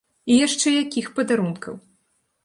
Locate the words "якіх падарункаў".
0.75-1.77